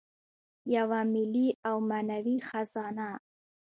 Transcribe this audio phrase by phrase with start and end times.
[0.75, 3.09] یوه ملي او معنوي خزانه.